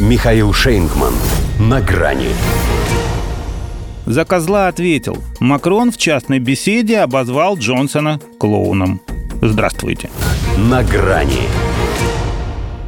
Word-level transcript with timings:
Михаил 0.00 0.52
Шейнгман. 0.52 1.14
На 1.58 1.80
грани. 1.80 2.28
За 4.04 4.26
козла 4.26 4.68
ответил. 4.68 5.16
Макрон 5.40 5.90
в 5.90 5.96
частной 5.96 6.38
беседе 6.38 6.98
обозвал 6.98 7.56
Джонсона 7.56 8.20
клоуном. 8.38 9.00
Здравствуйте. 9.40 10.10
На 10.58 10.82
грани. 10.82 11.48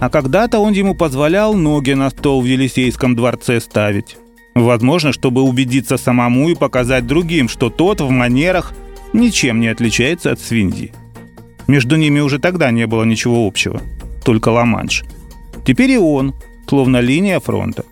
А 0.00 0.10
когда-то 0.10 0.58
он 0.58 0.72
ему 0.72 0.96
позволял 0.96 1.54
ноги 1.54 1.92
на 1.92 2.10
стол 2.10 2.42
в 2.42 2.44
Елисейском 2.44 3.14
дворце 3.14 3.60
ставить. 3.60 4.16
Возможно, 4.56 5.12
чтобы 5.12 5.42
убедиться 5.42 5.98
самому 5.98 6.48
и 6.48 6.56
показать 6.56 7.06
другим, 7.06 7.48
что 7.48 7.70
тот 7.70 8.00
в 8.00 8.10
манерах 8.10 8.72
ничем 9.12 9.60
не 9.60 9.68
отличается 9.68 10.32
от 10.32 10.40
свиньи. 10.40 10.92
Между 11.68 11.94
ними 11.94 12.18
уже 12.18 12.40
тогда 12.40 12.72
не 12.72 12.88
было 12.88 13.04
ничего 13.04 13.46
общего, 13.46 13.80
только 14.24 14.48
Ла-Манш. 14.48 15.04
Теперь 15.64 15.92
и 15.92 15.98
он, 15.98 16.34
словно 16.68 17.00
линия 17.00 17.40
фронта. 17.40 17.84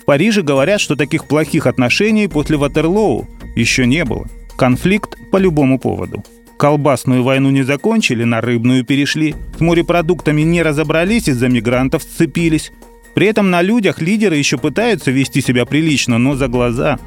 В 0.00 0.04
Париже 0.04 0.42
говорят, 0.42 0.80
что 0.80 0.96
таких 0.96 1.26
плохих 1.26 1.66
отношений 1.66 2.28
после 2.28 2.56
Ватерлоу 2.56 3.26
еще 3.54 3.86
не 3.86 4.04
было. 4.04 4.26
Конфликт 4.56 5.16
по 5.30 5.36
любому 5.36 5.78
поводу. 5.78 6.24
Колбасную 6.58 7.22
войну 7.22 7.50
не 7.50 7.62
закончили, 7.62 8.24
на 8.24 8.40
рыбную 8.40 8.84
перешли. 8.84 9.36
С 9.56 9.60
морепродуктами 9.60 10.42
не 10.42 10.62
разобрались, 10.62 11.28
из-за 11.28 11.48
мигрантов 11.48 12.02
сцепились. 12.02 12.72
При 13.14 13.28
этом 13.28 13.50
на 13.50 13.62
людях 13.62 14.00
лидеры 14.00 14.36
еще 14.36 14.58
пытаются 14.58 15.10
вести 15.12 15.40
себя 15.40 15.64
прилично, 15.66 16.18
но 16.18 16.34
за 16.34 16.48
глаза. 16.48 16.98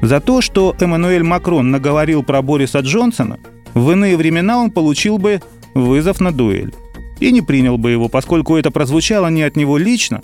За 0.00 0.20
то, 0.20 0.40
что 0.40 0.76
Эммануэль 0.78 1.24
Макрон 1.24 1.70
наговорил 1.70 2.22
про 2.22 2.40
Бориса 2.40 2.80
Джонсона, 2.80 3.40
в 3.74 3.90
иные 3.90 4.16
времена 4.16 4.58
он 4.58 4.70
получил 4.70 5.18
бы 5.18 5.42
вызов 5.74 6.20
на 6.20 6.32
дуэль. 6.32 6.72
И 7.18 7.32
не 7.32 7.42
принял 7.42 7.78
бы 7.78 7.90
его, 7.90 8.08
поскольку 8.08 8.56
это 8.56 8.70
прозвучало 8.70 9.28
не 9.28 9.42
от 9.42 9.56
него 9.56 9.76
лично, 9.76 10.22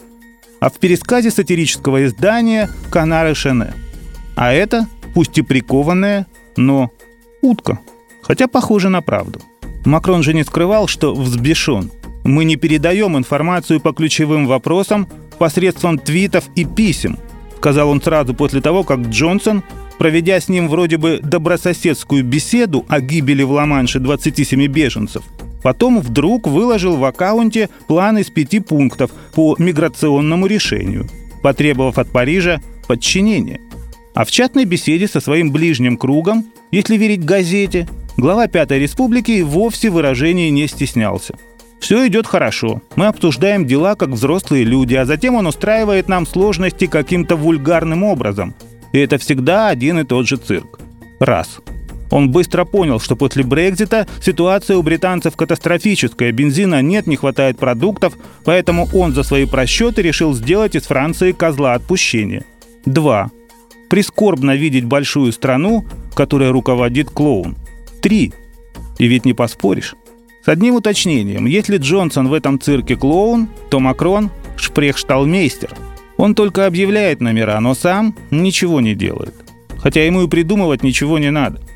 а 0.66 0.68
в 0.68 0.80
пересказе 0.80 1.30
сатирического 1.30 2.06
издания 2.06 2.68
«Канары 2.90 3.36
Шене». 3.36 3.72
А 4.34 4.52
это, 4.52 4.88
пусть 5.14 5.38
и 5.38 5.42
прикованная, 5.42 6.26
но 6.56 6.90
утка. 7.40 7.78
Хотя 8.20 8.48
похоже 8.48 8.88
на 8.88 9.00
правду. 9.00 9.40
Макрон 9.84 10.24
же 10.24 10.34
не 10.34 10.42
скрывал, 10.42 10.88
что 10.88 11.14
взбешен. 11.14 11.92
Мы 12.24 12.44
не 12.44 12.56
передаем 12.56 13.16
информацию 13.16 13.80
по 13.80 13.92
ключевым 13.92 14.48
вопросам 14.48 15.08
посредством 15.38 16.00
твитов 16.00 16.48
и 16.56 16.64
писем, 16.64 17.16
сказал 17.58 17.88
он 17.88 18.02
сразу 18.02 18.34
после 18.34 18.60
того, 18.60 18.82
как 18.82 18.98
Джонсон, 19.02 19.62
проведя 19.98 20.40
с 20.40 20.48
ним 20.48 20.68
вроде 20.68 20.96
бы 20.96 21.20
добрососедскую 21.22 22.24
беседу 22.24 22.84
о 22.88 23.00
гибели 23.00 23.44
в 23.44 23.52
Ла-Манше 23.52 24.00
27 24.00 24.66
беженцев, 24.66 25.22
Потом 25.62 26.00
вдруг 26.00 26.46
выложил 26.46 26.96
в 26.96 27.04
аккаунте 27.04 27.68
план 27.88 28.18
из 28.18 28.30
пяти 28.30 28.60
пунктов 28.60 29.10
по 29.34 29.56
миграционному 29.58 30.46
решению, 30.46 31.08
потребовав 31.42 31.98
от 31.98 32.10
Парижа 32.10 32.60
подчинения. 32.86 33.60
А 34.14 34.24
в 34.24 34.30
чатной 34.30 34.64
беседе 34.64 35.08
со 35.08 35.20
своим 35.20 35.50
ближним 35.50 35.96
кругом, 35.96 36.46
если 36.70 36.96
верить 36.96 37.24
газете, 37.24 37.88
глава 38.16 38.46
Пятой 38.46 38.78
Республики 38.78 39.42
вовсе 39.42 39.90
выражений 39.90 40.50
не 40.50 40.66
стеснялся. 40.68 41.34
Все 41.80 42.06
идет 42.06 42.26
хорошо. 42.26 42.80
Мы 42.96 43.06
обсуждаем 43.06 43.66
дела 43.66 43.94
как 43.94 44.08
взрослые 44.10 44.64
люди, 44.64 44.94
а 44.94 45.04
затем 45.04 45.34
он 45.34 45.46
устраивает 45.46 46.08
нам 46.08 46.26
сложности 46.26 46.86
каким-то 46.86 47.36
вульгарным 47.36 48.02
образом. 48.02 48.54
И 48.92 48.98
это 48.98 49.18
всегда 49.18 49.68
один 49.68 49.98
и 49.98 50.04
тот 50.04 50.26
же 50.26 50.36
цирк. 50.36 50.80
Раз. 51.20 51.60
Он 52.10 52.30
быстро 52.30 52.64
понял, 52.64 53.00
что 53.00 53.16
после 53.16 53.42
Брекзита 53.42 54.06
ситуация 54.20 54.76
у 54.76 54.82
британцев 54.82 55.36
катастрофическая, 55.36 56.32
бензина 56.32 56.82
нет, 56.82 57.06
не 57.06 57.16
хватает 57.16 57.58
продуктов, 57.58 58.14
поэтому 58.44 58.88
он 58.92 59.12
за 59.12 59.22
свои 59.22 59.44
просчеты 59.44 60.02
решил 60.02 60.32
сделать 60.34 60.76
из 60.76 60.82
Франции 60.82 61.32
козла 61.32 61.74
отпущения. 61.74 62.44
2. 62.84 63.30
Прискорбно 63.90 64.54
видеть 64.54 64.84
большую 64.84 65.32
страну, 65.32 65.84
которая 66.14 66.52
руководит 66.52 67.10
клоун. 67.10 67.56
3. 68.02 68.32
И 68.98 69.06
ведь 69.06 69.24
не 69.24 69.32
поспоришь. 69.32 69.94
С 70.44 70.48
одним 70.48 70.76
уточнением, 70.76 71.46
если 71.46 71.76
Джонсон 71.76 72.28
в 72.28 72.32
этом 72.32 72.60
цирке 72.60 72.94
клоун, 72.94 73.48
то 73.68 73.80
Макрон– 73.80 74.30
шпрехшталмейстер. 74.56 75.70
Он 76.16 76.36
только 76.36 76.66
объявляет 76.66 77.20
номера, 77.20 77.58
но 77.58 77.74
сам 77.74 78.14
ничего 78.30 78.80
не 78.80 78.94
делает. 78.94 79.34
Хотя 79.78 80.06
ему 80.06 80.22
и 80.22 80.28
придумывать 80.28 80.84
ничего 80.84 81.18
не 81.18 81.32
надо– 81.32 81.60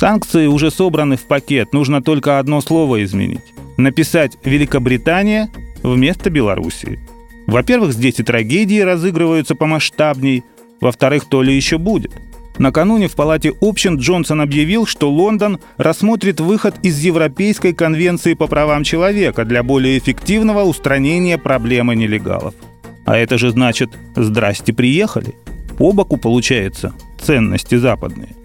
Санкции 0.00 0.46
уже 0.46 0.70
собраны 0.70 1.18
в 1.18 1.24
пакет, 1.24 1.74
нужно 1.74 2.02
только 2.02 2.38
одно 2.38 2.62
слово 2.62 3.04
изменить. 3.04 3.52
Написать 3.76 4.38
«Великобритания» 4.42 5.50
вместо 5.82 6.30
Белоруссии. 6.30 6.98
Во-первых, 7.46 7.92
здесь 7.92 8.18
и 8.18 8.22
трагедии 8.22 8.80
разыгрываются 8.80 9.54
помасштабней, 9.54 10.42
во-вторых, 10.80 11.26
то 11.26 11.42
ли 11.42 11.54
еще 11.54 11.76
будет. 11.76 12.12
Накануне 12.56 13.08
в 13.08 13.14
Палате 13.14 13.52
общин 13.60 13.98
Джонсон 13.98 14.40
объявил, 14.40 14.86
что 14.86 15.10
Лондон 15.10 15.58
рассмотрит 15.76 16.40
выход 16.40 16.76
из 16.82 16.98
Европейской 17.00 17.74
конвенции 17.74 18.32
по 18.32 18.46
правам 18.46 18.84
человека 18.84 19.44
для 19.44 19.62
более 19.62 19.98
эффективного 19.98 20.62
устранения 20.62 21.36
проблемы 21.36 21.94
нелегалов. 21.94 22.54
А 23.04 23.18
это 23.18 23.36
же 23.36 23.50
значит 23.50 23.90
«здрасте, 24.16 24.72
приехали». 24.72 25.34
По 25.76 25.92
боку, 25.92 26.16
получается, 26.16 26.94
ценности 27.20 27.74
западные. 27.74 28.39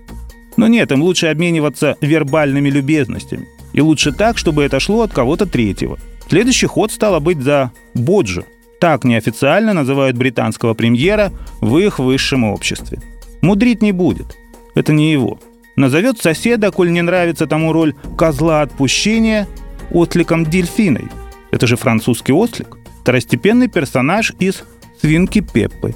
Но 0.58 0.68
нет, 0.68 0.92
им 0.92 1.02
лучше 1.02 1.28
обмениваться 1.28 1.98
вербальными 2.02 2.70
любезностями. 2.70 3.48
И 3.74 3.82
лучше 3.82 4.12
так, 4.12 4.38
чтобы 4.38 4.64
это 4.64 4.80
шло 4.80 5.02
от 5.02 5.14
кого-то 5.14 5.46
третьего. 5.46 6.00
Следующий 6.30 6.68
ход 6.68 6.92
стало 6.92 7.20
быть 7.20 7.42
за 7.42 7.72
Боджо. 7.94 8.46
Так 8.80 9.04
неофициально 9.04 9.74
называют 9.74 10.18
британского 10.18 10.74
премьера 10.74 11.32
в 11.62 11.78
их 11.78 12.00
высшем 12.00 12.44
обществе. 12.46 13.00
Мудрить 13.42 13.82
не 13.82 13.92
будет. 13.92 14.38
Это 14.76 14.94
не 14.94 15.12
его. 15.12 15.40
Назовет 15.76 16.20
соседа, 16.20 16.72
коль 16.72 16.92
не 16.92 17.02
нравится 17.02 17.48
тому 17.48 17.74
роль 17.74 17.94
козла 18.18 18.62
отпущения, 18.62 19.48
осликом 19.92 20.46
дельфиной. 20.46 21.06
Это 21.52 21.68
же 21.68 21.76
французский 21.76 22.34
ослик. 22.34 22.78
Второстепенный 23.02 23.68
персонаж 23.68 24.34
из 24.40 24.64
«Свинки 25.00 25.42
Пеппы». 25.42 25.96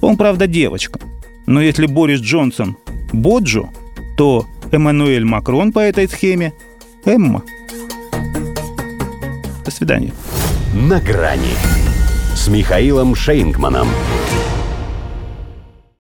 Он, 0.00 0.16
правда, 0.16 0.46
девочка. 0.46 1.00
Но 1.46 1.60
если 1.62 1.86
Борис 1.86 2.20
Джонсон– 2.20 2.76
Боджо, 3.12 3.70
то 4.20 4.46
Эммануэль 4.70 5.24
Макрон 5.24 5.72
по 5.72 5.78
этой 5.78 6.06
схеме– 6.06 6.52
Эмма. 7.06 7.42
До 9.64 9.70
свидания. 9.70 10.12
На 10.74 11.00
грани 11.00 11.54
с 12.34 12.46
Михаилом 12.48 13.14
Шейнгманом. 13.14 13.88